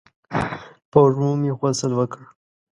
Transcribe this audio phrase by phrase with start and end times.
[0.91, 2.23] په وږمو مې غسل وکړ